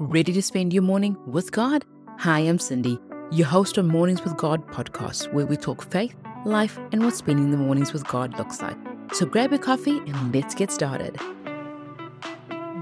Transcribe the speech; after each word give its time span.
Ready 0.00 0.32
to 0.32 0.42
spend 0.42 0.72
your 0.72 0.84
morning 0.84 1.16
with 1.26 1.50
God? 1.50 1.84
Hi, 2.18 2.38
I'm 2.38 2.60
Cindy, 2.60 3.00
your 3.32 3.48
host 3.48 3.78
on 3.78 3.88
Mornings 3.88 4.22
with 4.22 4.36
God 4.36 4.64
podcast, 4.68 5.32
where 5.32 5.44
we 5.44 5.56
talk 5.56 5.90
faith, 5.90 6.14
life, 6.44 6.78
and 6.92 7.02
what 7.02 7.16
spending 7.16 7.50
the 7.50 7.56
mornings 7.56 7.92
with 7.92 8.06
God 8.06 8.38
looks 8.38 8.62
like. 8.62 8.76
So 9.12 9.26
grab 9.26 9.52
a 9.52 9.58
coffee 9.58 9.98
and 9.98 10.32
let's 10.32 10.54
get 10.54 10.70
started. 10.70 11.18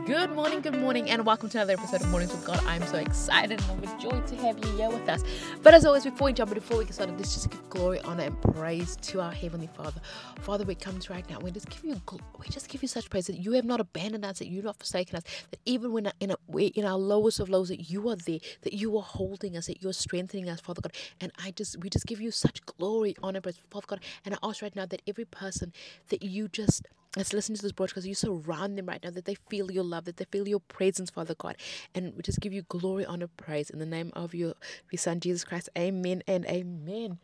Good 0.07 0.31
morning, 0.31 0.61
good 0.61 0.79
morning, 0.79 1.11
and 1.11 1.27
welcome 1.27 1.49
to 1.49 1.59
another 1.59 1.73
episode 1.73 2.01
of 2.01 2.09
Mornings 2.11 2.31
with 2.31 2.45
God. 2.45 2.63
I'm 2.65 2.87
so 2.87 2.97
excited 2.97 3.61
and 3.61 3.85
overjoyed 3.85 4.25
to 4.29 4.37
have 4.37 4.57
you 4.65 4.77
here 4.77 4.89
with 4.89 5.09
us. 5.09 5.25
But 5.65 5.75
as 5.75 5.85
always, 5.85 6.05
before 6.05 6.27
we 6.27 6.33
jump 6.33 6.53
in, 6.53 6.55
before 6.55 6.79
we 6.79 6.85
get 6.85 6.95
started, 6.95 7.17
let's 7.17 7.35
just 7.35 7.51
give 7.51 7.69
glory, 7.71 7.99
honor, 8.03 8.23
and 8.23 8.41
praise 8.41 8.95
to 8.95 9.21
our 9.21 9.33
Heavenly 9.33 9.67
Father. 9.67 10.01
Father, 10.43 10.65
we 10.65 10.77
come 10.77 11.01
to 11.01 11.13
right 11.13 11.29
now. 11.29 11.41
We 11.41 11.51
just 11.51 11.69
give 11.71 11.83
you, 11.83 12.01
we 12.39 12.47
just 12.47 12.69
give 12.69 12.83
you 12.83 12.89
such 12.89 13.11
praise 13.11 13.27
that 13.27 13.39
you 13.39 13.51
have 13.55 13.65
not 13.65 13.81
abandoned 13.81 14.25
us, 14.25 14.39
that 14.39 14.47
you've 14.47 14.65
not 14.65 14.77
forsaken 14.77 15.17
us, 15.17 15.25
that 15.51 15.59
even 15.65 15.91
when 15.91 16.13
in, 16.21 16.31
a, 16.31 16.57
in 16.57 16.85
our 16.85 16.99
lowest 16.99 17.41
of 17.41 17.49
lows, 17.49 17.71
that 17.71 17.91
you 17.91 18.09
are 18.09 18.15
there, 18.15 18.39
that 18.63 18.75
you 18.75 18.97
are 18.97 19.03
holding 19.03 19.57
us, 19.57 19.67
that 19.67 19.83
you're 19.83 19.93
strengthening 19.93 20.49
us, 20.49 20.61
Father 20.61 20.83
God. 20.83 20.93
And 21.21 21.33
I 21.45 21.51
just, 21.51 21.81
we 21.81 21.91
just 21.91 22.07
give 22.07 22.21
you 22.21 22.31
such 22.31 22.65
glory, 22.65 23.17
honor, 23.25 23.41
praise, 23.41 23.59
Father 23.73 23.87
God. 23.89 24.01
And 24.25 24.37
I 24.37 24.39
ask 24.45 24.63
right 24.63 24.77
now 24.77 24.87
that 24.87 25.03
every 25.09 25.25
person 25.25 25.73
that 26.11 26.23
you 26.23 26.47
just 26.47 26.87
let's 27.17 27.33
listen 27.33 27.55
to 27.57 27.63
this 27.63 27.73
broadcast. 27.73 28.07
You 28.07 28.15
surround 28.15 28.79
them 28.79 28.87
right 28.87 29.03
now 29.03 29.11
that 29.11 29.25
they 29.25 29.37
feel 29.51 29.71
your 29.71 29.85
love 29.85 30.05
that 30.05 30.19
they 30.19 30.27
feel 30.27 30.47
your 30.47 30.61
presence 30.61 31.11
father 31.11 31.35
god. 31.35 31.57
And 31.95 32.15
we 32.15 32.23
just 32.23 32.41
give 32.41 32.53
you 32.53 32.63
glory 32.69 33.05
honor 33.05 33.29
praise 33.37 33.71
in 33.71 33.79
the 33.79 33.87
name 33.87 34.13
of 34.15 34.35
your, 34.35 34.55
your 34.91 34.99
son 34.99 35.21
jesus 35.21 35.45
christ. 35.45 35.69
Amen 35.77 36.23
and 36.29 36.45
amen. 36.47 37.19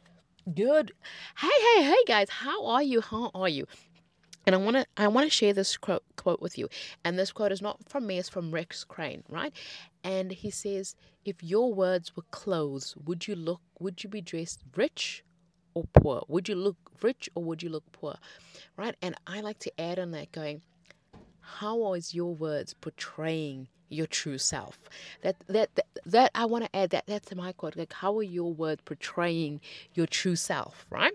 Good. 0.52 0.92
Hey 1.38 1.48
hey 1.48 1.84
hey 1.84 2.04
guys. 2.06 2.28
How 2.30 2.66
are 2.66 2.82
you? 2.82 3.00
How 3.00 3.30
are 3.34 3.48
you? 3.48 3.66
And 4.44 4.56
I 4.56 4.58
want 4.58 4.76
to 4.76 4.86
I 4.96 5.06
want 5.06 5.26
to 5.26 5.30
share 5.30 5.52
this 5.52 5.76
quote, 5.76 6.02
quote 6.16 6.40
with 6.40 6.58
you. 6.58 6.68
And 7.04 7.18
this 7.18 7.30
quote 7.30 7.52
is 7.52 7.62
not 7.62 7.78
from 7.88 8.06
me, 8.06 8.18
it's 8.18 8.28
from 8.28 8.50
Rex 8.50 8.82
Crane, 8.82 9.22
right? 9.28 9.52
And 10.02 10.32
he 10.32 10.50
says, 10.50 10.96
"If 11.24 11.44
your 11.44 11.72
words 11.72 12.16
were 12.16 12.24
clothes, 12.32 12.96
would 13.04 13.28
you 13.28 13.36
look 13.36 13.60
would 13.78 14.02
you 14.02 14.10
be 14.10 14.20
dressed 14.20 14.62
rich 14.74 15.22
or 15.74 15.84
poor? 15.92 16.24
Would 16.28 16.48
you 16.48 16.54
look 16.54 16.76
rich 17.02 17.28
or 17.34 17.42
would 17.44 17.62
you 17.62 17.70
look 17.70 17.90
poor? 17.92 18.16
Right? 18.76 18.94
And 19.02 19.14
I 19.26 19.40
like 19.40 19.58
to 19.60 19.80
add 19.80 19.98
on 19.98 20.10
that 20.12 20.32
going, 20.32 20.62
how 21.40 21.94
is 21.94 22.14
your 22.14 22.34
words 22.34 22.74
portraying 22.74 23.68
your 23.88 24.06
true 24.06 24.38
self? 24.38 24.78
That 25.22 25.36
that 25.48 25.74
that, 25.74 25.86
that 26.06 26.30
I 26.34 26.46
want 26.46 26.64
to 26.64 26.76
add 26.76 26.90
that 26.90 27.04
that's 27.06 27.34
my 27.34 27.52
quote. 27.52 27.76
Like 27.76 27.92
how 27.92 28.16
are 28.18 28.22
your 28.22 28.52
words 28.52 28.82
portraying 28.84 29.60
your 29.94 30.06
true 30.06 30.36
self, 30.36 30.86
right? 30.90 31.12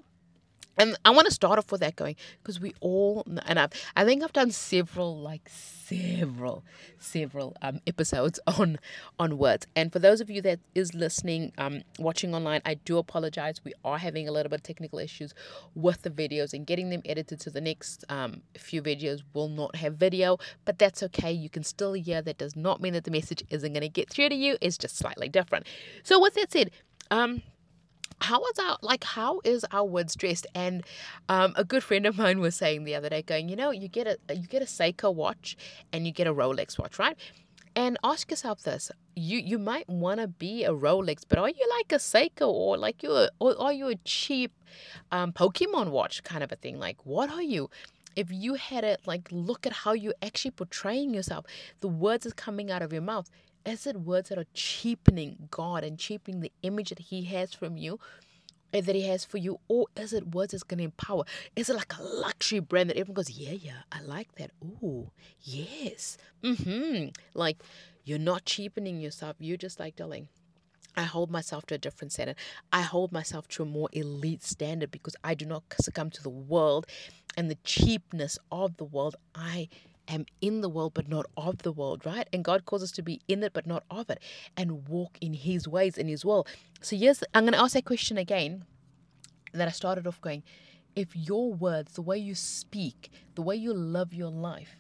And 0.78 0.98
I 1.06 1.12
want 1.12 1.26
to 1.26 1.34
start 1.34 1.58
off 1.58 1.72
with 1.72 1.82
that 1.82 1.96
going 1.96 2.16
because 2.42 2.60
we 2.60 2.74
all 2.80 3.26
and 3.46 3.60
I've 3.60 3.72
I 3.96 4.06
think 4.06 4.24
I've 4.24 4.34
done 4.34 4.52
several 4.52 5.20
like 5.20 5.50
several 5.50 6.64
several 7.00 7.56
um, 7.62 7.80
episodes 7.88 8.40
on 8.48 8.80
on 9.20 9.38
words. 9.38 9.68
And 9.76 9.92
for 9.92 10.00
those 10.00 10.22
of 10.22 10.30
you 10.30 10.42
that 10.44 10.60
is 10.76 10.94
listening, 10.94 11.52
um, 11.58 11.82
watching 12.00 12.36
online, 12.36 12.62
I 12.66 12.76
do 12.76 12.98
apologize. 12.98 13.62
We 13.64 13.74
are 13.84 13.98
having 13.98 14.28
a 14.28 14.32
little 14.32 14.50
bit 14.50 14.60
of 14.60 14.64
technical 14.64 15.00
issues 15.00 15.34
with 15.76 16.02
the 16.04 16.10
videos 16.10 16.54
and 16.54 16.66
getting 16.66 16.90
them 16.90 17.02
edited. 17.06 17.42
So 17.42 17.50
the 17.50 17.62
next 17.62 18.04
um, 18.10 18.42
few 18.58 18.82
videos 18.82 19.24
will 19.34 19.50
not 19.50 19.76
have 19.78 19.96
video, 19.96 20.38
but 20.66 20.78
that's 20.78 21.02
okay. 21.04 21.32
You 21.32 21.50
can 21.50 21.64
still 21.64 21.94
hear. 21.94 22.22
That 22.22 22.38
does 22.38 22.56
not 22.56 22.82
mean 22.82 22.94
that 22.94 23.04
the 23.04 23.12
message 23.12 23.44
isn't 23.50 23.74
going 23.74 23.82
to 23.82 23.90
get 23.90 24.10
through 24.10 24.30
to 24.30 24.36
you. 24.36 24.58
It's 24.62 24.78
just 24.78 24.98
slightly 24.98 25.30
different. 25.30 25.68
So 26.04 26.20
with 26.20 26.36
that 26.36 26.52
said, 26.52 26.72
um 27.10 27.42
how 28.20 28.44
is 28.46 28.60
our 28.60 28.78
like 28.82 29.04
how 29.04 29.42
is 29.44 29.66
our 29.72 29.86
woods 29.86 30.16
dressed? 30.16 30.48
And 30.56 30.84
um, 31.30 31.54
a 31.56 31.64
good 31.64 31.84
friend 31.84 32.06
of 32.06 32.18
mine 32.18 32.40
was 32.40 32.56
saying 32.56 32.84
the 32.84 32.96
other 32.96 33.10
day 33.10 33.22
going 33.22 33.50
you 33.50 33.56
know 33.56 33.72
you 33.72 33.88
get 33.88 34.08
a 34.08 34.36
you 34.36 34.48
get 34.48 34.62
a 34.62 34.66
seiko 34.66 35.14
watch 35.14 35.56
and 35.94 36.06
you 36.06 36.12
get 36.12 36.28
a 36.28 36.34
rolex 36.34 36.78
watch 36.80 36.98
right? 37.00 37.18
And 37.76 37.98
ask 38.04 38.32
yourself 38.32 38.64
this 38.64 38.92
you 39.16 39.38
you 39.40 39.60
might 39.60 39.88
want 39.88 40.20
to 40.20 40.28
be 40.28 40.64
a 40.64 40.72
rolex 40.72 41.24
but 41.28 41.38
are 41.38 41.50
you 41.50 41.70
like 41.78 41.92
a 41.92 41.98
seiko 41.98 42.48
or 42.48 42.78
like 42.78 43.04
you 43.04 43.28
or 43.40 43.62
are 43.62 43.74
you 43.74 43.88
a 43.90 43.96
cheap 44.04 44.52
um, 45.12 45.32
pokemon 45.32 45.90
watch 45.92 46.24
kind 46.24 46.44
of 46.44 46.52
a 46.52 46.56
thing? 46.56 46.80
Like 46.80 47.06
what 47.06 47.30
are 47.30 47.44
you? 47.44 47.70
If 48.16 48.32
you 48.32 48.56
had 48.56 48.84
it 48.84 49.02
like 49.06 49.28
look 49.32 49.68
at 49.68 49.74
how 49.74 49.94
you're 49.94 50.16
actually 50.24 50.52
portraying 50.52 51.14
yourself 51.14 51.46
the 51.82 51.88
words 51.88 52.26
is 52.26 52.34
coming 52.34 52.72
out 52.72 52.82
of 52.82 52.92
your 52.92 53.04
mouth 53.04 53.30
is 53.68 53.86
it 53.86 54.02
words 54.02 54.30
that 54.30 54.40
are 54.40 54.46
cheapening 54.54 55.48
God 55.52 55.84
and 55.84 56.00
cheapening 56.00 56.40
the 56.40 56.52
image 56.64 56.90
that 56.90 57.00
He 57.00 57.26
has 57.26 57.54
from 57.54 57.78
you? 57.78 58.00
Eh, 58.74 58.82
that 58.82 58.96
he 58.96 59.08
has 59.08 59.24
for 59.24 59.38
you, 59.38 59.60
or 59.70 59.88
is 59.96 60.12
it 60.12 60.36
words 60.36 60.52
that's 60.52 60.64
going 60.64 60.80
to 60.80 60.84
empower? 60.84 61.24
Is 61.56 61.70
it 61.70 61.76
like 61.78 61.98
a 61.98 62.04
luxury 62.04 62.60
brand 62.60 62.90
that 62.90 62.98
everyone 62.98 63.16
goes, 63.16 63.30
yeah, 63.30 63.54
yeah, 63.54 63.84
I 63.94 64.02
like 64.02 64.36
that. 64.36 64.52
Oh, 64.84 65.12
yes, 65.42 66.18
mm-hmm. 66.44 67.10
Like 67.34 67.64
you're 68.04 68.20
not 68.20 68.44
cheapening 68.44 69.00
yourself. 69.00 69.38
You're 69.40 69.56
just 69.56 69.80
like, 69.80 69.96
darling, 69.96 70.28
I 70.98 71.04
hold 71.04 71.32
myself 71.32 71.66
to 71.68 71.76
a 71.76 71.78
different 71.78 72.12
standard. 72.12 72.36
I 72.74 72.82
hold 72.82 73.12
myself 73.14 73.48
to 73.50 73.64
a 73.64 73.66
more 73.66 73.88
elite 73.94 74.44
standard 74.44 74.92
because 74.92 75.16
I 75.24 75.34
do 75.34 75.46
not 75.46 75.64
succumb 75.80 76.10
to 76.10 76.24
the 76.24 76.30
world 76.30 76.88
and 77.38 77.50
the 77.50 77.58
cheapness 77.64 78.38
of 78.52 78.76
the 78.78 78.84
world. 78.84 79.16
I 79.34 79.70
am 80.08 80.26
in 80.42 80.62
the 80.62 80.70
world 80.70 80.94
but 80.94 81.08
not 81.08 81.26
of 81.36 81.60
the 81.60 81.72
world, 81.72 82.06
right? 82.06 82.28
And 82.32 82.44
God 82.44 82.66
calls 82.66 82.84
us 82.84 82.92
to 82.94 83.02
be 83.02 83.22
in 83.28 83.44
it 83.44 83.54
but 83.54 83.68
not 83.68 83.84
of 83.90 84.10
it 84.10 84.22
and 84.56 84.88
walk 84.88 85.18
in 85.22 85.34
His 85.34 85.68
ways, 85.68 85.98
in 85.98 86.08
His 86.08 86.24
will. 86.24 86.48
So, 86.82 86.96
yes, 86.96 87.24
I'm 87.34 87.44
going 87.44 87.54
to 87.54 87.60
ask 87.60 87.74
that 87.74 87.86
question 87.86 88.18
again 88.18 88.66
that 89.54 89.68
I 89.68 89.72
started 89.72 90.08
off 90.08 90.22
going. 90.22 90.44
If 90.96 91.16
your 91.16 91.54
words, 91.54 91.94
the 91.94 92.02
way 92.02 92.18
you 92.18 92.34
speak, 92.34 93.12
the 93.36 93.44
way 93.44 93.56
you 93.56 93.74
love 93.74 94.14
your 94.14 94.32
life, 94.32 94.78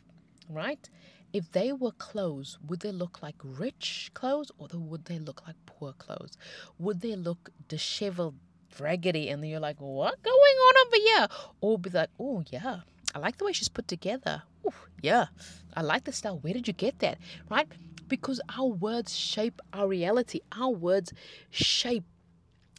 right? 0.49 0.89
If 1.33 1.51
they 1.51 1.71
were 1.73 1.91
clothes, 1.91 2.57
would 2.65 2.79
they 2.79 2.91
look 2.91 3.21
like 3.21 3.35
rich 3.43 4.09
clothes 4.13 4.51
or 4.57 4.67
would 4.73 5.05
they 5.05 5.19
look 5.19 5.45
like 5.45 5.55
poor 5.65 5.93
clothes? 5.93 6.37
Would 6.79 7.01
they 7.01 7.15
look 7.15 7.51
disheveled, 7.67 8.35
raggedy, 8.79 9.29
and 9.29 9.43
then 9.43 9.49
you're 9.51 9.59
like, 9.59 9.79
what 9.79 10.23
going 10.23 10.33
on 10.33 10.87
over 10.87 10.95
here? 10.95 11.27
Or 11.61 11.77
be 11.77 11.89
like, 11.91 12.09
oh, 12.19 12.43
yeah, 12.49 12.79
I 13.13 13.19
like 13.19 13.37
the 13.37 13.45
way 13.45 13.53
she's 13.53 13.69
put 13.69 13.87
together. 13.87 14.43
Ooh, 14.67 14.73
yeah, 15.01 15.27
I 15.75 15.81
like 15.81 16.03
the 16.05 16.11
style. 16.11 16.39
Where 16.39 16.53
did 16.53 16.67
you 16.67 16.73
get 16.73 16.99
that? 16.99 17.17
Right? 17.49 17.67
Because 18.07 18.41
our 18.57 18.65
words 18.67 19.15
shape 19.15 19.61
our 19.73 19.87
reality. 19.87 20.41
Our 20.57 20.69
words 20.69 21.13
shape 21.49 22.03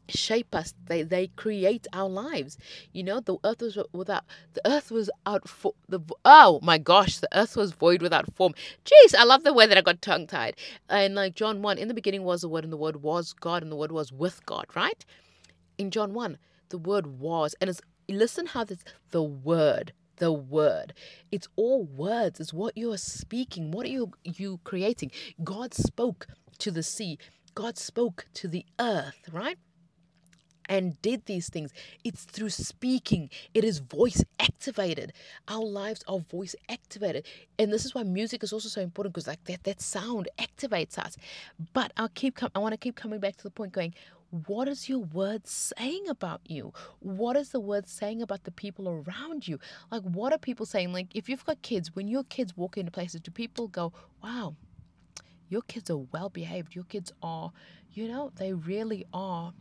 shape 0.09 0.55
us 0.55 0.75
they 0.87 1.03
they 1.03 1.27
create 1.37 1.87
our 1.93 2.09
lives 2.09 2.57
you 2.93 3.03
know 3.03 3.21
the 3.21 3.37
earth 3.45 3.61
was 3.61 3.79
without 3.93 4.25
the 4.55 4.67
earth 4.67 4.91
was 4.91 5.11
out 5.27 5.47
for 5.47 5.75
the 5.89 6.01
oh 6.25 6.59
my 6.63 6.79
gosh 6.79 7.19
the 7.19 7.29
earth 7.39 7.57
was 7.57 7.73
void 7.73 8.01
without 8.01 8.35
form 8.35 8.55
jeez 8.87 9.15
i 9.15 9.25
love 9.25 9.45
the 9.45 9.53
way 9.53 9.67
that 9.67 9.77
i 9.77 9.83
got 9.83 10.01
tongue 10.01 10.27
tied 10.27 10.57
and 10.89 11.15
like 11.15 11.35
john 11.35 11.61
1 11.61 11.79
in 11.79 11.89
the 11.89 11.95
beginning 11.95 12.25
was 12.25 12.41
the 12.41 12.49
word 12.49 12.65
and 12.65 12.73
the 12.73 12.77
word 12.79 13.03
was 13.03 13.33
god 13.35 13.63
and 13.63 13.71
the 13.71 13.77
word 13.77 13.93
was 13.93 14.11
with 14.13 14.45
god 14.47 14.65
right 14.75 15.05
in 15.77 15.91
john 15.91 16.15
1 16.15 16.39
the 16.71 16.79
word 16.79 17.07
was 17.07 17.55
and 17.61 17.69
it's 17.69 17.81
listen 18.09 18.47
how 18.47 18.65
this 18.65 18.83
the 19.11 19.23
word 19.23 19.93
the 20.19 20.33
word. 20.33 20.95
It's 21.33 21.49
all 21.57 21.85
words. 21.85 22.41
It's 22.41 22.53
what 22.55 22.77
you 22.77 22.93
are 22.93 22.99
speaking. 22.99 23.73
What 23.73 23.87
are 23.87 23.91
you 23.91 24.13
you 24.25 24.61
creating? 24.65 25.13
God 25.45 25.75
spoke 25.75 26.27
to 26.59 26.71
the 26.71 26.83
sea. 26.83 27.19
God 27.55 27.79
spoke 27.79 28.27
to 28.35 28.49
the 28.49 28.67
earth, 28.81 29.29
right? 29.33 29.59
And 30.69 31.01
did 31.03 31.27
these 31.27 31.49
things. 31.49 31.73
It's 32.05 32.25
through 32.25 32.51
speaking. 32.51 33.31
It 33.55 33.65
is 33.65 33.79
voice 33.79 34.25
activated. 34.41 35.13
Our 35.49 35.65
lives 35.65 36.05
are 36.09 36.21
voice 36.21 36.55
activated. 36.69 37.27
And 37.59 37.73
this 37.73 37.85
is 37.87 37.95
why 37.95 38.05
music 38.05 38.45
is 38.45 38.53
also 38.53 38.69
so 38.69 38.81
important 38.83 39.15
because 39.15 39.27
like 39.29 39.45
that 39.45 39.65
that 39.65 39.81
sound 39.81 40.29
activates 40.39 40.99
us. 40.99 41.17
But 41.75 41.93
I'll 41.97 42.11
keep 42.11 42.37
com- 42.37 42.53
I 42.55 42.61
want 42.61 42.75
to 42.75 42.79
keep 42.79 42.97
coming 42.97 43.21
back 43.21 43.37
to 43.39 43.45
the 43.45 43.51
point 43.51 43.73
going, 43.73 43.95
what 44.31 44.69
is 44.69 44.89
your 44.89 44.99
word 44.99 45.47
saying 45.47 46.09
about 46.09 46.41
you? 46.45 46.73
What 47.01 47.37
is 47.37 47.51
the 47.51 47.61
word 47.61 47.89
saying 47.89 48.21
about 48.21 48.45
the 48.45 48.51
people 48.51 48.89
around 48.89 49.49
you? 49.49 49.59
Like, 49.91 50.03
what 50.03 50.33
are 50.33 50.39
people 50.39 50.67
saying? 50.67 50.93
Like, 50.93 51.09
if 51.15 51.29
you've 51.29 51.45
got 51.45 51.63
kids, 51.63 51.95
when 51.95 52.09
your 52.09 52.25
kids 52.25 52.57
walk 52.57 52.77
into 52.77 52.91
places, 52.91 53.21
do 53.21 53.31
people 53.31 53.69
go, 53.69 53.93
wow, 54.23 54.55
your 55.49 55.63
kids 55.63 55.91
are 55.91 55.99
well 55.99 56.29
behaved? 56.29 56.75
Your 56.75 56.85
kids 56.85 57.13
are, 57.23 57.53
you 57.93 58.09
know, 58.09 58.31
they 58.37 58.53
really 58.53 59.07
are 59.13 59.55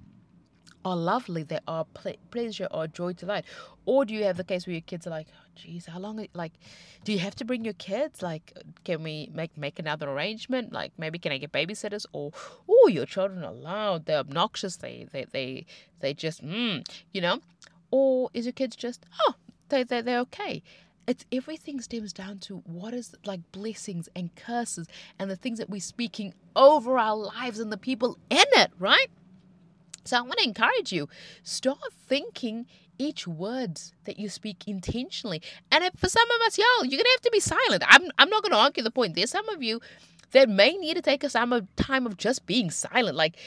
are 0.88 0.96
lovely, 0.96 1.44
they 1.44 1.60
are 1.68 1.86
ple- 1.86 2.22
pleasure 2.32 2.68
or 2.72 2.88
joy, 2.88 3.14
delight? 3.14 3.46
Or 3.86 4.06
do 4.06 4.14
you 4.14 4.24
have 4.24 4.38
the 4.38 4.44
case 4.44 4.66
where 4.66 4.74
your 4.74 4.82
kids 4.82 5.06
are 5.08 5.10
like, 5.10 5.28
oh, 5.34 5.46
geez, 5.56 5.86
how 5.86 6.00
long? 6.00 6.26
Like, 6.34 6.54
do 7.04 7.12
you 7.12 7.20
have 7.20 7.36
to 7.36 7.46
bring 7.46 7.64
your 7.64 7.74
kids? 7.74 8.22
Like, 8.22 8.54
can 8.84 9.04
we 9.04 9.30
make 9.34 9.58
make 9.58 9.80
another 9.80 10.10
arrangement? 10.10 10.74
Like, 10.74 10.92
maybe 10.98 11.20
can 11.20 11.32
I 11.32 11.38
get 11.38 11.52
babysitters? 11.52 12.06
Or, 12.14 12.32
oh, 12.70 12.88
your 12.88 13.06
children 13.06 13.44
are 13.44 13.54
loud, 13.54 14.06
they're 14.06 14.20
obnoxious, 14.20 14.78
they 14.78 15.08
they 15.12 15.26
they 15.32 15.66
they 16.00 16.14
just, 16.14 16.44
mm, 16.44 16.86
you 17.14 17.22
know? 17.22 17.40
Or 17.92 18.30
is 18.34 18.46
your 18.46 18.54
kids 18.54 18.76
just, 18.76 19.06
oh, 19.28 19.36
they 19.70 19.84
they 19.84 20.02
they're 20.02 20.20
okay? 20.20 20.64
It's 21.08 21.26
everything 21.32 21.80
stems 21.80 22.12
down 22.12 22.40
to 22.40 22.58
what 22.66 22.94
is 22.94 23.16
like 23.26 23.40
blessings 23.54 24.10
and 24.14 24.36
curses 24.36 24.88
and 25.18 25.32
the 25.32 25.38
things 25.38 25.58
that 25.60 25.70
we're 25.70 25.80
speaking 25.80 26.34
over 26.54 26.98
our 27.00 27.16
lives 27.16 27.60
and 27.60 27.72
the 27.72 27.78
people 27.78 28.18
in 28.30 28.46
it, 28.64 28.72
right? 28.78 29.08
So 30.08 30.18
I 30.18 30.22
want 30.22 30.40
to 30.40 30.46
encourage 30.46 30.92
you 30.92 31.10
start 31.44 31.80
thinking 32.08 32.66
each 33.00 33.28
word 33.28 33.80
that 34.06 34.20
you 34.20 34.30
speak 34.30 34.68
intentionally. 34.68 35.42
And 35.72 35.84
if 35.84 35.94
for 35.98 36.10
some 36.10 36.30
of 36.32 36.48
us, 36.48 36.58
y'all, 36.58 36.86
you're 36.86 36.98
gonna 36.98 37.10
have 37.16 37.22
to 37.22 37.32
be 37.32 37.40
silent. 37.40 37.84
I'm 37.88 38.10
I'm 38.18 38.30
not 38.30 38.44
gonna 38.44 38.58
argue 38.58 38.84
the 38.84 38.92
point. 38.92 39.16
There's 39.16 39.32
some 39.32 39.48
of 39.50 39.62
you 39.62 39.82
that 40.32 40.50
may 40.50 40.74
need 40.74 40.96
to 40.96 41.02
take 41.02 41.24
a 41.24 41.30
time 41.30 41.54
of 41.54 41.74
time 41.76 42.06
of 42.06 42.18
just 42.18 42.46
being 42.46 42.70
silent. 42.72 43.16
Like 43.16 43.38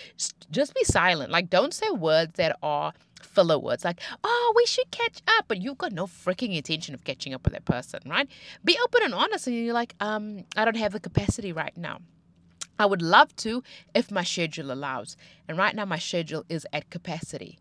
just 0.50 0.74
be 0.74 0.84
silent. 0.84 1.30
Like 1.30 1.50
don't 1.50 1.74
say 1.74 1.90
words 1.90 2.34
that 2.34 2.56
are 2.62 2.92
filler 3.22 3.58
words 3.58 3.84
like, 3.84 4.00
oh, 4.24 4.52
we 4.56 4.66
should 4.66 4.90
catch 4.90 5.22
up, 5.38 5.44
but 5.46 5.60
you've 5.62 5.78
got 5.78 5.92
no 5.92 6.06
freaking 6.06 6.56
intention 6.56 6.94
of 6.94 7.04
catching 7.04 7.32
up 7.32 7.44
with 7.44 7.52
that 7.52 7.64
person, 7.64 8.00
right? 8.06 8.28
Be 8.64 8.76
open 8.84 9.02
and 9.04 9.14
honest, 9.14 9.46
and 9.46 9.56
you're 9.56 9.74
like, 9.74 9.94
um, 10.00 10.44
I 10.56 10.64
don't 10.64 10.76
have 10.76 10.92
the 10.92 11.00
capacity 11.00 11.52
right 11.52 11.76
now. 11.76 12.00
I 12.80 12.86
would 12.86 13.02
love 13.02 13.36
to 13.36 13.62
if 13.94 14.10
my 14.10 14.24
schedule 14.24 14.72
allows. 14.72 15.16
And 15.46 15.58
right 15.58 15.74
now, 15.74 15.84
my 15.84 15.98
schedule 15.98 16.44
is 16.48 16.66
at 16.72 16.90
capacity 16.90 17.58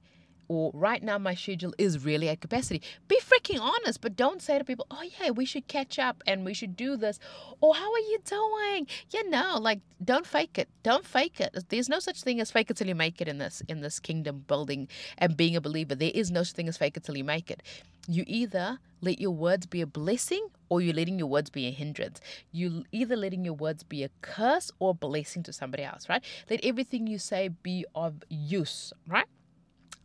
or 0.50 0.72
right 0.74 1.02
now 1.02 1.18
my 1.18 1.36
schedule 1.36 1.74
is 1.78 2.04
really 2.04 2.28
at 2.28 2.42
capacity. 2.42 2.82
Be 3.08 3.20
freaking 3.22 3.62
honest, 3.62 4.02
but 4.02 4.16
don't 4.16 4.42
say 4.42 4.58
to 4.58 4.66
people, 4.66 4.88
oh 4.92 5.04
yeah, 5.22 5.30
we 5.30 5.46
should 5.46 5.68
catch 5.68 6.00
up 6.00 6.22
and 6.26 6.44
we 6.44 6.54
should 6.54 6.76
do 6.76 6.98
this. 6.98 7.20
Or 7.62 7.76
how 7.76 7.94
are 7.94 8.00
you 8.00 8.18
doing? 8.26 8.88
You 9.12 9.30
know, 9.30 9.58
like 9.62 9.80
don't 10.04 10.26
fake 10.26 10.58
it. 10.58 10.68
Don't 10.84 11.06
fake 11.06 11.40
it. 11.40 11.56
There's 11.70 11.88
no 11.88 12.00
such 12.00 12.24
thing 12.24 12.42
as 12.42 12.52
fake 12.52 12.72
it 12.72 12.78
till 12.78 12.88
you 12.88 12.96
make 12.96 13.22
it 13.22 13.28
in 13.28 13.38
this 13.38 13.62
in 13.70 13.82
this 13.82 14.00
kingdom 14.00 14.44
building 14.48 14.88
and 15.20 15.38
being 15.38 15.56
a 15.56 15.62
believer. 15.62 15.96
There 15.96 16.12
is 16.14 16.32
no 16.32 16.42
such 16.44 16.56
thing 16.56 16.68
as 16.68 16.78
fake 16.78 16.98
it 16.98 17.04
till 17.04 17.18
you 17.18 17.24
make 17.24 17.52
it. 17.52 17.62
You 18.12 18.24
either 18.26 18.80
let 19.02 19.22
your 19.22 19.30
words 19.30 19.68
be 19.68 19.82
a 19.82 19.86
blessing 19.86 20.48
or 20.68 20.82
you're 20.82 20.96
letting 20.96 21.20
your 21.20 21.28
words 21.28 21.52
be 21.52 21.68
a 21.68 21.72
hindrance. 21.72 22.20
You 22.52 22.84
either 22.92 23.16
letting 23.16 23.46
your 23.46 23.54
words 23.54 23.84
be 23.84 24.04
a 24.04 24.10
curse 24.24 24.72
or 24.80 24.90
a 24.90 24.94
blessing 24.96 25.44
to 25.44 25.54
somebody 25.54 25.84
else, 25.84 26.10
right? 26.10 26.24
Let 26.50 26.66
everything 26.66 27.06
you 27.06 27.20
say 27.20 27.50
be 27.50 27.86
of 27.94 28.24
use, 28.28 28.92
right? 29.08 29.28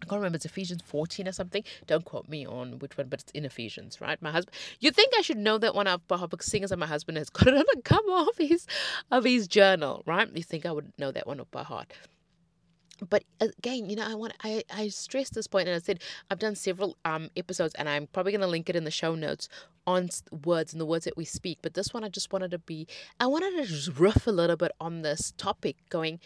I 0.02 0.04
can't 0.04 0.18
remember, 0.18 0.36
it's 0.36 0.44
Ephesians 0.44 0.82
14 0.84 1.28
or 1.28 1.32
something. 1.32 1.64
Don't 1.86 2.04
quote 2.04 2.28
me 2.28 2.44
on 2.46 2.78
which 2.78 2.98
one, 2.98 3.08
but 3.08 3.22
it's 3.22 3.32
in 3.32 3.46
Ephesians, 3.46 4.02
right? 4.02 4.20
My 4.20 4.32
husband, 4.32 4.54
you 4.80 4.90
think 4.90 5.14
I 5.16 5.22
should 5.22 5.38
know 5.38 5.56
that 5.56 5.74
one 5.74 5.86
of 5.86 6.06
Bahar 6.06 6.28
seeing 6.40 6.62
as 6.62 6.76
my 6.76 6.84
husband 6.84 7.16
has 7.16 7.30
got 7.30 7.48
it 7.48 7.54
on 7.54 7.64
the 7.74 7.80
cover 7.80 8.28
of 8.28 8.36
his, 8.36 8.66
of 9.10 9.24
his 9.24 9.48
journal, 9.48 10.02
right? 10.04 10.28
You 10.34 10.42
think 10.42 10.66
I 10.66 10.72
would 10.72 10.92
know 10.98 11.10
that 11.10 11.26
one 11.26 11.40
up 11.40 11.50
by 11.50 11.62
heart 11.62 11.90
but 13.04 13.24
again, 13.40 13.88
you 13.90 13.96
know, 13.96 14.06
I 14.06 14.14
want 14.14 14.34
I 14.42 14.64
I 14.74 14.88
stress 14.88 15.30
this 15.30 15.46
point, 15.46 15.68
and 15.68 15.76
I 15.76 15.80
said 15.80 16.00
I've 16.30 16.38
done 16.38 16.54
several 16.54 16.96
um 17.04 17.30
episodes, 17.36 17.74
and 17.74 17.88
I'm 17.88 18.06
probably 18.08 18.32
going 18.32 18.40
to 18.40 18.46
link 18.46 18.68
it 18.68 18.76
in 18.76 18.84
the 18.84 18.90
show 18.90 19.14
notes 19.14 19.48
on 19.86 20.08
words 20.44 20.72
and 20.72 20.80
the 20.80 20.86
words 20.86 21.04
that 21.04 21.16
we 21.16 21.24
speak. 21.24 21.58
But 21.62 21.74
this 21.74 21.92
one, 21.92 22.04
I 22.04 22.08
just 22.08 22.32
wanted 22.32 22.50
to 22.52 22.58
be, 22.58 22.86
I 23.20 23.26
wanted 23.26 23.56
to 23.56 23.66
just 23.66 23.98
riff 23.98 24.26
a 24.26 24.30
little 24.30 24.56
bit 24.56 24.72
on 24.80 25.02
this 25.02 25.32
topic, 25.36 25.76
going, 25.90 26.20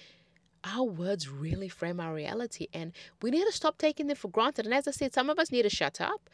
our 0.65 0.85
words 0.85 1.29
really 1.29 1.69
frame 1.69 2.01
our 2.01 2.15
reality 2.15 2.67
and 2.73 2.93
we 3.23 3.31
need 3.31 3.45
to 3.45 3.53
stop 3.53 3.79
taking 3.79 4.07
them 4.07 4.17
for 4.17 4.29
granted 4.29 4.65
and 4.65 4.75
as 4.75 4.89
i 4.89 4.91
said 4.91 5.15
some 5.15 5.31
of 5.31 5.39
us 5.39 5.51
need 5.53 5.63
to 5.63 5.71
shut 5.71 6.01
up 6.01 6.29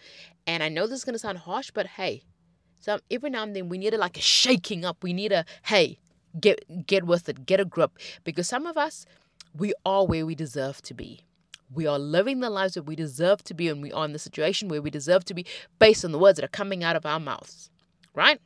and 0.46 0.62
i 0.62 0.68
know 0.68 0.86
this 0.86 1.00
is 1.00 1.04
going 1.04 1.14
to 1.14 1.18
sound 1.18 1.38
harsh 1.38 1.70
but 1.72 1.86
hey 1.86 2.22
so 2.80 2.98
every 3.10 3.30
now 3.30 3.42
and 3.42 3.54
then 3.54 3.68
we 3.68 3.78
need 3.78 3.94
a 3.94 3.98
like 3.98 4.16
a 4.16 4.20
shaking 4.22 4.84
up 4.84 5.02
we 5.02 5.12
need 5.12 5.32
a 5.32 5.44
hey 5.64 5.98
get 6.40 6.86
get 6.86 7.04
with 7.04 7.28
it 7.28 7.46
get 7.46 7.60
a 7.60 7.64
grip 7.64 7.98
because 8.24 8.48
some 8.48 8.66
of 8.66 8.76
us 8.76 9.06
we 9.56 9.72
are 9.86 10.04
where 10.06 10.26
we 10.26 10.34
deserve 10.34 10.82
to 10.82 10.94
be. 10.94 11.20
We 11.72 11.86
are 11.86 11.98
living 11.98 12.40
the 12.40 12.50
lives 12.50 12.74
that 12.74 12.82
we 12.84 12.96
deserve 12.96 13.42
to 13.44 13.54
be 13.54 13.68
and 13.68 13.82
we 13.82 13.92
are 13.92 14.04
in 14.04 14.12
the 14.12 14.18
situation 14.18 14.68
where 14.68 14.82
we 14.82 14.90
deserve 14.90 15.24
to 15.26 15.34
be 15.34 15.46
based 15.78 16.04
on 16.04 16.12
the 16.12 16.18
words 16.18 16.36
that 16.36 16.44
are 16.44 16.48
coming 16.48 16.84
out 16.84 16.96
of 16.96 17.06
our 17.06 17.18
mouths 17.18 17.70
right 18.14 18.40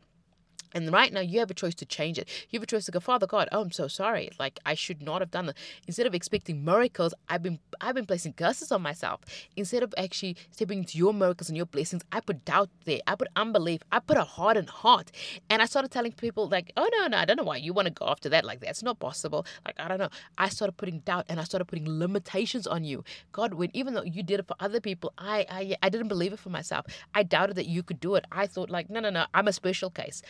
and 0.75 0.93
right 0.93 1.13
now, 1.13 1.21
you 1.21 1.39
have 1.41 1.51
a 1.51 1.55
choice 1.55 1.75
to 1.77 1.87
change 1.87 2.19
it. 2.19 2.29
You 2.51 2.59
have 2.59 2.65
a 2.65 2.67
choice 2.67 2.85
to 2.87 2.93
go, 2.93 3.01
Father 3.01 3.27
God, 3.27 3.49
oh, 3.53 3.61
I'm 3.63 3.73
so 3.73 3.89
sorry. 3.89 4.31
Like 4.39 4.59
I 4.67 4.75
should 4.75 5.03
not 5.03 5.21
have 5.21 5.31
done 5.31 5.47
that. 5.47 5.57
Instead 5.87 6.07
of 6.07 6.15
expecting 6.15 6.65
miracles, 6.65 7.15
I've 7.29 7.43
been 7.43 7.59
I've 7.81 7.95
been 7.95 8.07
placing 8.07 8.35
curses 8.35 8.73
on 8.73 8.83
myself. 8.83 9.21
Instead 9.57 9.83
of 9.83 9.95
actually 9.97 10.37
stepping 10.51 10.81
into 10.81 10.99
your 10.99 11.15
miracles 11.15 11.49
and 11.49 11.57
your 11.57 11.67
blessings, 11.67 12.03
I 12.13 12.21
put 12.21 12.45
doubt 12.45 12.71
there. 12.85 13.01
I 13.07 13.15
put 13.15 13.29
unbelief. 13.37 13.83
I 13.93 14.01
put 14.01 14.17
a 14.17 14.25
hardened 14.25 14.71
heart. 14.71 15.11
And 15.49 15.63
I 15.63 15.67
started 15.67 15.91
telling 15.91 16.13
people 16.13 16.49
like, 16.49 16.73
oh 16.77 16.89
no, 16.93 17.07
no, 17.09 17.17
I 17.17 17.25
don't 17.25 17.37
know 17.37 17.45
why 17.45 17.57
you 17.57 17.73
want 17.73 17.87
to 17.87 17.95
go 17.95 18.07
after 18.07 18.29
that. 18.31 18.45
Like 18.45 18.61
that's 18.61 18.83
not 18.83 18.99
possible. 18.99 19.47
Like 19.65 19.79
I 19.79 19.89
don't 19.89 19.99
know. 19.99 20.11
I 20.37 20.49
started 20.49 20.77
putting 20.77 21.01
doubt 21.01 21.27
and 21.29 21.41
I 21.41 21.45
started 21.45 21.65
putting 21.67 21.89
limitations 21.89 22.67
on 22.67 22.85
you. 22.85 23.05
God, 23.33 23.55
when 23.55 23.71
even 23.75 23.95
though 23.95 24.03
you 24.03 24.23
did 24.23 24.41
it 24.41 24.47
for 24.47 24.57
other 24.61 24.81
people, 24.81 25.13
I 25.19 25.47
I 25.51 25.77
I 25.83 25.89
didn't 25.89 26.09
believe 26.09 26.33
it 26.33 26.39
for 26.39 26.51
myself. 26.51 26.87
I 27.15 27.23
doubted 27.23 27.57
that 27.57 27.67
you 27.67 27.83
could 27.83 28.01
do 28.01 28.15
it. 28.17 28.25
I 28.33 28.47
thought 28.47 28.71
like, 28.71 28.91
no, 28.91 29.01
no, 29.01 29.11
no, 29.11 29.27
I'm 29.35 29.49
a 29.49 29.53
special 29.53 29.91
case. 29.91 30.23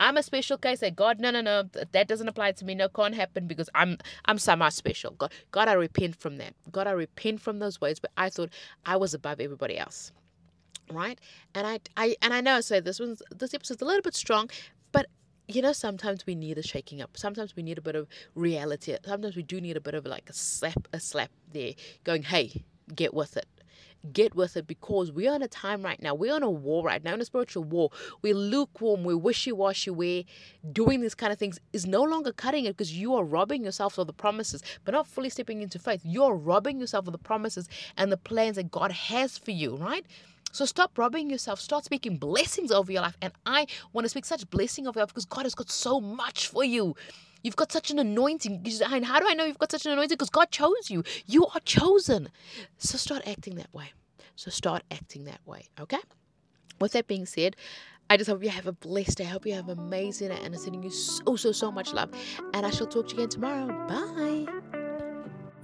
I'm 0.00 0.16
a 0.16 0.22
special 0.22 0.58
case. 0.58 0.80
Say, 0.80 0.90
God, 0.90 1.20
no, 1.20 1.30
no, 1.30 1.40
no, 1.40 1.64
that 1.92 2.08
doesn't 2.08 2.28
apply 2.28 2.52
to 2.52 2.64
me. 2.64 2.74
No, 2.74 2.88
can't 2.88 3.14
happen 3.14 3.46
because 3.46 3.70
I'm 3.74 3.98
I'm 4.26 4.38
somehow 4.38 4.68
special. 4.70 5.12
God, 5.12 5.32
God, 5.52 5.68
I 5.68 5.74
repent 5.74 6.16
from 6.16 6.36
that. 6.38 6.54
God, 6.72 6.86
I 6.86 6.92
repent 6.92 7.40
from 7.40 7.58
those 7.58 7.80
ways. 7.80 7.98
But 8.00 8.10
I 8.16 8.28
thought 8.30 8.50
I 8.84 8.96
was 8.96 9.14
above 9.14 9.40
everybody 9.40 9.78
else, 9.78 10.12
right? 10.92 11.20
And 11.54 11.66
I, 11.66 11.80
I, 11.96 12.16
and 12.22 12.34
I 12.34 12.40
know. 12.40 12.60
So 12.60 12.80
this 12.80 13.00
one's 13.00 13.22
this 13.34 13.54
episode's 13.54 13.82
a 13.82 13.86
little 13.86 14.02
bit 14.02 14.14
strong, 14.14 14.50
but 14.92 15.06
you 15.48 15.62
know, 15.62 15.72
sometimes 15.72 16.26
we 16.26 16.34
need 16.34 16.58
a 16.58 16.62
shaking 16.62 17.00
up. 17.02 17.16
Sometimes 17.16 17.56
we 17.56 17.62
need 17.62 17.78
a 17.78 17.82
bit 17.82 17.96
of 17.96 18.08
reality. 18.34 18.96
Sometimes 19.04 19.36
we 19.36 19.42
do 19.42 19.60
need 19.60 19.76
a 19.76 19.80
bit 19.80 19.94
of 19.94 20.06
like 20.06 20.28
a 20.30 20.34
slap, 20.34 20.88
a 20.92 21.00
slap 21.00 21.30
there, 21.52 21.74
going, 22.04 22.24
"Hey, 22.24 22.64
get 22.94 23.14
with 23.14 23.36
it." 23.36 23.46
Get 24.12 24.34
with 24.34 24.56
it 24.56 24.66
because 24.66 25.12
we're 25.12 25.32
on 25.32 25.42
a 25.42 25.48
time 25.48 25.82
right 25.82 26.00
now. 26.02 26.14
We're 26.14 26.34
on 26.34 26.42
a 26.42 26.50
war 26.50 26.84
right 26.84 27.02
now, 27.02 27.14
in 27.14 27.20
a 27.20 27.24
spiritual 27.24 27.64
war. 27.64 27.90
We're 28.22 28.34
lukewarm, 28.34 29.04
we're 29.04 29.16
wishy 29.16 29.52
washy, 29.52 29.90
we're 29.90 30.24
doing 30.72 31.00
these 31.00 31.14
kind 31.14 31.32
of 31.32 31.38
things 31.38 31.58
is 31.72 31.86
no 31.86 32.02
longer 32.02 32.32
cutting 32.32 32.64
it 32.64 32.76
because 32.76 32.92
you 32.92 33.14
are 33.14 33.24
robbing 33.24 33.64
yourself 33.64 33.98
of 33.98 34.06
the 34.06 34.12
promises, 34.12 34.62
but 34.84 34.92
not 34.92 35.06
fully 35.06 35.30
stepping 35.30 35.62
into 35.62 35.78
faith. 35.78 36.00
You're 36.04 36.34
robbing 36.34 36.80
yourself 36.80 37.06
of 37.06 37.12
the 37.12 37.18
promises 37.18 37.68
and 37.96 38.10
the 38.10 38.16
plans 38.16 38.56
that 38.56 38.70
God 38.70 38.92
has 38.92 39.38
for 39.38 39.50
you, 39.50 39.76
right? 39.76 40.06
So 40.52 40.64
stop 40.64 40.96
robbing 40.96 41.28
yourself. 41.28 41.60
Start 41.60 41.84
speaking 41.84 42.16
blessings 42.16 42.72
over 42.72 42.90
your 42.90 43.02
life. 43.02 43.16
And 43.20 43.32
I 43.44 43.66
want 43.92 44.06
to 44.06 44.08
speak 44.08 44.24
such 44.24 44.48
blessing 44.48 44.86
over 44.86 44.98
your 44.98 45.02
life 45.02 45.10
because 45.10 45.26
God 45.26 45.42
has 45.42 45.54
got 45.54 45.70
so 45.70 46.00
much 46.00 46.46
for 46.46 46.64
you. 46.64 46.94
You've 47.46 47.54
got 47.54 47.70
such 47.70 47.92
an 47.92 48.00
anointing. 48.00 48.66
And 48.90 49.04
how 49.04 49.20
do 49.20 49.26
I 49.28 49.34
know 49.34 49.44
you've 49.44 49.60
got 49.60 49.70
such 49.70 49.86
an 49.86 49.92
anointing? 49.92 50.16
Because 50.16 50.30
God 50.30 50.50
chose 50.50 50.90
you. 50.90 51.04
You 51.26 51.46
are 51.46 51.60
chosen. 51.60 52.28
So 52.76 52.98
start 52.98 53.22
acting 53.24 53.54
that 53.54 53.72
way. 53.72 53.92
So 54.34 54.50
start 54.50 54.82
acting 54.90 55.26
that 55.26 55.38
way. 55.46 55.68
Okay? 55.78 56.00
With 56.80 56.90
that 56.94 57.06
being 57.06 57.24
said, 57.24 57.54
I 58.10 58.16
just 58.16 58.28
hope 58.28 58.42
you 58.42 58.50
have 58.50 58.66
a 58.66 58.72
blessed 58.72 59.18
day. 59.18 59.26
I 59.26 59.28
hope 59.28 59.46
you 59.46 59.54
have 59.54 59.68
an 59.68 59.78
amazing 59.78 60.30
day. 60.30 60.38
And 60.42 60.56
I'm 60.56 60.60
sending 60.60 60.82
you 60.82 60.90
so, 60.90 61.36
so, 61.36 61.52
so 61.52 61.70
much 61.70 61.92
love. 61.92 62.10
And 62.52 62.66
I 62.66 62.70
shall 62.70 62.88
talk 62.88 63.06
to 63.10 63.14
you 63.14 63.22
again 63.22 63.28
tomorrow. 63.28 63.68
Bye. 63.86 64.52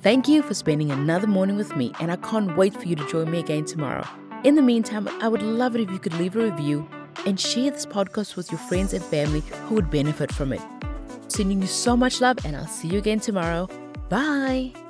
Thank 0.02 0.28
you 0.28 0.42
for 0.42 0.54
spending 0.54 0.92
another 0.92 1.26
morning 1.26 1.56
with 1.56 1.74
me. 1.74 1.92
And 1.98 2.12
I 2.12 2.16
can't 2.16 2.56
wait 2.56 2.74
for 2.74 2.86
you 2.86 2.94
to 2.94 3.08
join 3.08 3.28
me 3.28 3.40
again 3.40 3.64
tomorrow. 3.64 4.06
In 4.44 4.54
the 4.54 4.62
meantime, 4.62 5.08
I 5.20 5.26
would 5.26 5.42
love 5.42 5.74
it 5.74 5.80
if 5.80 5.90
you 5.90 5.98
could 5.98 6.14
leave 6.14 6.36
a 6.36 6.44
review 6.44 6.88
and 7.26 7.40
share 7.40 7.72
this 7.72 7.86
podcast 7.86 8.36
with 8.36 8.52
your 8.52 8.60
friends 8.60 8.92
and 8.92 9.04
family 9.04 9.40
who 9.66 9.74
would 9.74 9.90
benefit 9.90 10.30
from 10.30 10.52
it. 10.52 10.60
Sending 11.32 11.62
you 11.62 11.66
so 11.66 11.96
much 11.96 12.20
love, 12.20 12.36
and 12.44 12.54
I'll 12.54 12.66
see 12.66 12.88
you 12.88 12.98
again 12.98 13.18
tomorrow. 13.18 13.66
Bye. 14.10 14.81